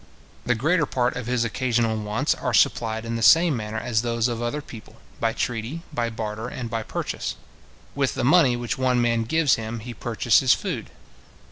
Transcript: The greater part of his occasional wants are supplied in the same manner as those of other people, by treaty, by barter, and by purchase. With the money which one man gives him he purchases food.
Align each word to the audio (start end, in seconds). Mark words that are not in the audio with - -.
The 0.47 0.55
greater 0.55 0.87
part 0.87 1.15
of 1.15 1.27
his 1.27 1.43
occasional 1.45 1.95
wants 1.95 2.33
are 2.33 2.55
supplied 2.55 3.05
in 3.05 3.17
the 3.17 3.21
same 3.21 3.55
manner 3.55 3.77
as 3.77 4.01
those 4.01 4.27
of 4.27 4.41
other 4.41 4.59
people, 4.59 4.95
by 5.19 5.31
treaty, 5.31 5.83
by 5.93 6.09
barter, 6.09 6.47
and 6.47 6.71
by 6.71 6.81
purchase. 6.81 7.35
With 7.93 8.15
the 8.15 8.23
money 8.25 8.55
which 8.57 8.79
one 8.79 8.99
man 8.99 9.25
gives 9.25 9.57
him 9.61 9.77
he 9.81 9.93
purchases 9.93 10.55
food. 10.55 10.89